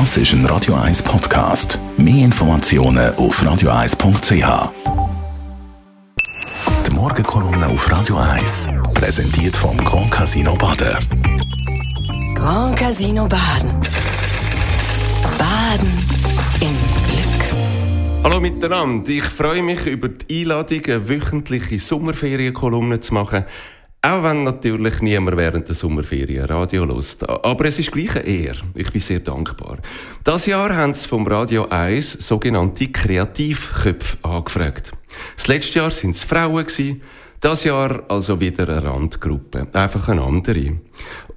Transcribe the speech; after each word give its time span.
Das 0.00 0.16
ist 0.16 0.32
ein 0.32 0.44
Radio 0.46 0.74
1 0.74 1.04
Podcast. 1.04 1.78
Mehr 1.96 2.24
Informationen 2.24 3.14
auf 3.14 3.40
radio1.ch. 3.40 4.72
Die 6.84 6.90
Morgenkolumne 6.90 7.68
auf 7.68 7.88
Radio 7.92 8.16
1 8.16 8.70
präsentiert 8.92 9.56
vom 9.56 9.76
Grand 9.76 10.10
Casino 10.10 10.56
Baden. 10.56 10.96
Grand 12.34 12.76
Casino 12.76 13.28
Baden. 13.28 13.70
Baden 15.38 15.92
im 16.60 16.76
Glück. 17.06 18.24
Hallo 18.24 18.40
miteinander, 18.40 19.08
ich 19.10 19.22
freue 19.22 19.62
mich 19.62 19.86
über 19.86 20.08
die 20.08 20.40
Einladung, 20.40 20.84
eine 20.86 21.08
wöchentliche 21.08 21.78
Sommerferienkolumne 21.78 22.98
zu 22.98 23.14
machen. 23.14 23.44
Auch 24.04 24.22
wenn 24.22 24.42
natürlich 24.42 25.00
niemand 25.00 25.38
während 25.38 25.66
der 25.66 25.74
Sommerferien 25.74 26.44
Radio 26.44 26.84
lust. 26.84 27.26
Aber 27.26 27.64
es 27.64 27.78
ist 27.78 27.90
gleich 27.90 28.14
eine 28.14 28.26
Ehre. 28.26 28.60
Ich 28.74 28.92
bin 28.92 29.00
sehr 29.00 29.20
dankbar. 29.20 29.78
Das 30.22 30.44
Jahr 30.44 30.76
haben 30.76 30.92
sie 30.92 31.08
vom 31.08 31.26
Radio 31.26 31.70
1 31.70 32.12
sogenannte 32.12 32.88
Kreativköpfe 32.88 34.18
angefragt. 34.20 34.92
Das 35.36 35.46
letzte 35.46 35.78
Jahr 35.78 35.90
sind 35.90 36.10
es 36.10 36.22
Frauen. 36.22 36.66
Das 37.40 37.64
Jahr 37.64 38.02
also 38.08 38.38
wieder 38.38 38.68
eine 38.68 38.84
Randgruppe. 38.84 39.68
Einfach 39.72 40.06
eine 40.10 40.20
andere. 40.20 40.76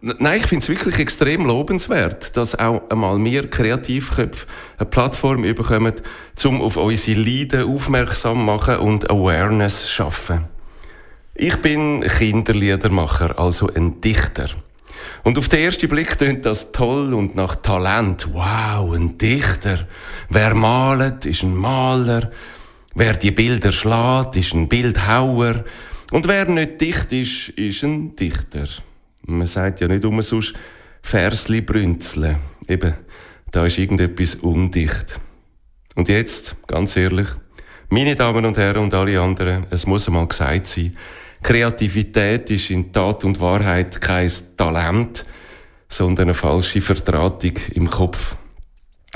Nein, 0.00 0.40
ich 0.40 0.48
finde 0.48 0.64
es 0.64 0.68
wirklich 0.68 0.98
extrem 0.98 1.46
lobenswert, 1.46 2.36
dass 2.36 2.58
auch 2.58 2.90
einmal 2.90 3.22
wir 3.22 3.48
Kreativköpfe 3.48 4.46
eine 4.78 4.88
Plattform 4.88 5.42
bekommen, 5.42 5.94
um 6.44 6.60
auf 6.60 6.76
unsere 6.76 7.20
Leiden 7.20 7.72
aufmerksam 7.72 8.44
machen 8.44 8.78
und 8.78 9.08
Awareness 9.08 9.88
schaffen. 9.88 10.57
Ich 11.40 11.54
bin 11.58 12.00
Kinderliedermacher, 12.00 13.38
also 13.38 13.72
ein 13.72 14.00
Dichter. 14.00 14.48
Und 15.22 15.38
auf 15.38 15.48
den 15.48 15.60
ersten 15.60 15.88
Blick 15.88 16.18
tönt 16.18 16.44
das 16.44 16.72
toll 16.72 17.14
und 17.14 17.36
nach 17.36 17.54
Talent. 17.54 18.26
Wow, 18.32 18.92
ein 18.92 19.16
Dichter. 19.18 19.86
Wer 20.28 20.56
malet, 20.56 21.26
ist 21.26 21.44
ein 21.44 21.54
Maler. 21.54 22.32
Wer 22.96 23.14
die 23.14 23.30
Bilder 23.30 23.70
schlägt, 23.70 24.34
ist 24.34 24.52
ein 24.52 24.68
Bildhauer. 24.68 25.64
Und 26.10 26.26
wer 26.26 26.46
nicht 26.48 26.80
dicht 26.80 27.12
ist, 27.12 27.50
ist 27.50 27.84
ein 27.84 28.16
Dichter. 28.16 28.64
Man 29.22 29.46
sagt 29.46 29.78
ja 29.78 29.86
nicht 29.86 30.04
um 30.04 30.20
sonst 30.20 30.54
Versli 31.02 31.60
brünzeln. 31.60 32.38
Eben, 32.66 32.94
da 33.52 33.64
ist 33.64 33.78
irgendetwas 33.78 34.34
undicht. 34.34 35.20
Und 35.94 36.08
jetzt, 36.08 36.56
ganz 36.66 36.96
ehrlich, 36.96 37.28
meine 37.90 38.16
Damen 38.16 38.44
und 38.44 38.58
Herren 38.58 38.82
und 38.82 38.92
alle 38.92 39.20
anderen, 39.20 39.66
es 39.70 39.86
muss 39.86 40.08
einmal 40.08 40.26
gesagt 40.26 40.66
sein, 40.66 40.96
Kreativität 41.42 42.50
ist 42.50 42.70
in 42.70 42.92
Tat 42.92 43.24
und 43.24 43.40
Wahrheit 43.40 44.00
kein 44.00 44.30
Talent, 44.56 45.24
sondern 45.88 46.26
eine 46.26 46.34
falsche 46.34 46.80
Vertratung 46.80 47.52
im 47.72 47.88
Kopf. 47.88 48.36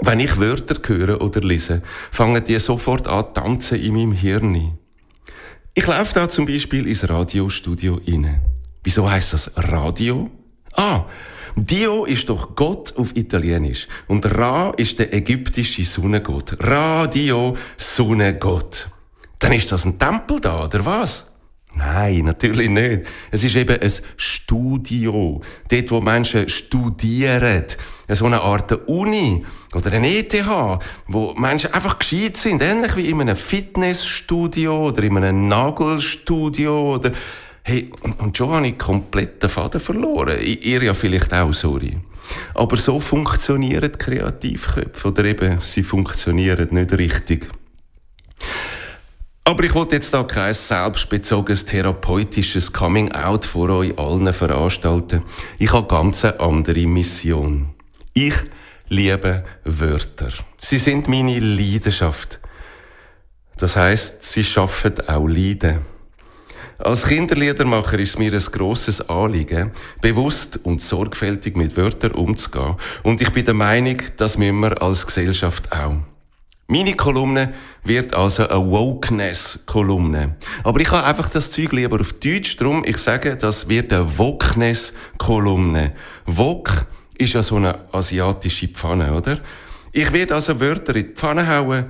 Wenn 0.00 0.20
ich 0.20 0.38
Wörter 0.38 0.76
höre 0.86 1.20
oder 1.20 1.40
lese, 1.40 1.82
fangen 2.10 2.44
die 2.44 2.58
sofort 2.58 3.08
an 3.08 3.32
tanzen 3.32 3.80
in 3.80 3.94
meinem 3.94 4.12
Hirn. 4.12 4.78
Ich 5.74 5.86
laufe 5.86 6.14
da 6.14 6.28
zum 6.28 6.46
Beispiel 6.46 6.86
ins 6.86 7.08
Radiostudio 7.08 8.00
rein. 8.06 8.40
Wieso 8.84 9.10
heißt 9.10 9.32
das 9.32 9.52
Radio? 9.56 10.30
Ah, 10.74 11.04
Dio 11.56 12.04
ist 12.04 12.28
doch 12.28 12.54
Gott 12.54 12.96
auf 12.96 13.16
Italienisch 13.16 13.88
und 14.06 14.26
Ra 14.26 14.72
ist 14.76 14.98
der 14.98 15.12
ägyptische 15.12 15.84
Sonnengott. 15.84 16.56
Radio, 16.60 17.56
Sonnengott. 17.76 18.88
Dann 19.38 19.52
ist 19.52 19.72
das 19.72 19.84
ein 19.84 19.98
Tempel 19.98 20.40
da, 20.40 20.64
oder 20.64 20.84
was? 20.84 21.27
Nein, 21.74 22.24
natürlich 22.24 22.68
nicht. 22.68 23.02
Es 23.30 23.44
ist 23.44 23.56
eben 23.56 23.80
ein 23.80 23.92
Studio. 24.16 25.40
Dort, 25.68 25.90
wo 25.90 26.00
Menschen 26.00 26.48
studieren. 26.48 27.64
So 28.08 28.26
eine 28.26 28.40
Art 28.40 28.72
Uni 28.88 29.44
oder 29.74 29.92
ein 29.92 30.04
ETH, 30.04 30.34
wo 31.06 31.34
Menschen 31.34 31.72
einfach 31.74 31.98
gescheit 31.98 32.36
sind. 32.36 32.62
Ähnlich 32.62 32.96
wie 32.96 33.10
in 33.10 33.20
einem 33.20 33.36
Fitnessstudio 33.36 34.88
oder 34.88 35.02
in 35.02 35.16
einem 35.18 35.48
Nagelstudio 35.48 36.94
oder 36.94 37.12
Hey, 37.68 37.90
und 38.16 38.34
schon 38.34 38.48
habe 38.48 38.66
ich 38.66 38.78
komplett 38.78 39.42
den 39.42 39.50
Faden 39.50 39.78
verloren. 39.78 40.38
Ihr 40.40 40.82
ja 40.82 40.94
vielleicht 40.94 41.34
auch, 41.34 41.52
sorry. 41.52 41.98
Aber 42.54 42.78
so 42.78 42.98
funktionieren 42.98 43.92
Kreativköpfe. 43.92 45.08
Oder 45.08 45.26
eben, 45.26 45.60
sie 45.60 45.82
funktionieren 45.82 46.68
nicht 46.70 46.92
richtig. 46.92 47.50
Aber 49.48 49.64
ich 49.64 49.74
wollte 49.74 49.94
jetzt 49.94 50.12
da 50.12 50.24
kein 50.24 50.52
selbstbezogenes 50.52 51.64
therapeutisches 51.64 52.70
Coming-out 52.70 53.46
vor 53.46 53.70
euch 53.70 53.98
allen 53.98 54.30
veranstalten. 54.34 55.22
Ich 55.58 55.72
habe 55.72 55.86
ganz 55.86 56.22
eine 56.22 56.38
andere 56.38 56.86
Mission. 56.86 57.70
Ich 58.12 58.34
liebe 58.90 59.44
Wörter. 59.64 60.28
Sie 60.58 60.76
sind 60.76 61.08
meine 61.08 61.38
Leidenschaft. 61.38 62.40
Das 63.56 63.74
heißt, 63.74 64.22
sie 64.22 64.44
schaffen 64.44 65.00
auch 65.08 65.26
Leiden. 65.26 65.78
Als 66.76 67.06
Kinderliedermacher 67.06 67.98
ist 67.98 68.18
mir 68.18 68.34
ein 68.34 68.52
grosses 68.52 69.08
Anliegen, 69.08 69.72
bewusst 70.02 70.60
und 70.62 70.82
sorgfältig 70.82 71.56
mit 71.56 71.74
Wörtern 71.74 72.12
umzugehen. 72.12 72.76
Und 73.02 73.22
ich 73.22 73.30
bin 73.30 73.46
der 73.46 73.54
Meinung, 73.54 73.96
das 74.18 74.36
müssen 74.36 74.60
wir 74.60 74.82
als 74.82 75.06
Gesellschaft 75.06 75.72
auch. 75.72 75.96
Meine 76.70 76.92
Kolumne 76.92 77.54
wird 77.82 78.12
also 78.12 78.46
eine 78.46 78.70
Wokeness-Kolumne. 78.70 80.36
Aber 80.64 80.80
ich 80.80 80.90
habe 80.90 81.06
einfach 81.06 81.30
das 81.30 81.50
Zeug 81.50 81.72
lieber 81.72 81.98
auf 81.98 82.12
Deutsch, 82.12 82.58
darum 82.58 82.84
ich 82.84 82.98
sage, 82.98 83.38
das 83.38 83.70
wird 83.70 83.90
eine 83.90 84.18
Wokeness-Kolumne. 84.18 85.94
Wok 86.26 86.84
ist 87.16 87.32
ja 87.32 87.42
so 87.42 87.56
eine 87.56 87.90
asiatische 87.90 88.68
Pfanne, 88.68 89.14
oder? 89.14 89.38
Ich 89.92 90.12
werde 90.12 90.34
also 90.34 90.60
Wörter 90.60 90.94
in 90.94 91.06
die 91.06 91.14
Pfanne 91.14 91.48
hauen 91.48 91.86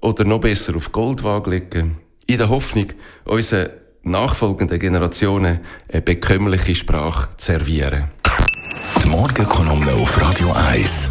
oder 0.00 0.22
noch 0.22 0.40
besser 0.40 0.76
auf 0.76 0.92
Goldwaage 0.92 1.50
legen, 1.50 1.98
in 2.28 2.38
der 2.38 2.48
Hoffnung, 2.48 2.86
unseren 3.24 3.70
nachfolgenden 4.04 4.78
Generationen 4.78 5.58
eine 5.92 6.02
bekömmliche 6.02 6.76
Sprache 6.76 7.30
zu 7.36 7.46
servieren. 7.46 8.04
Die 9.02 9.08
Morgenkolumne 9.08 9.92
auf 9.94 10.20
Radio 10.22 10.52
1. 10.52 11.10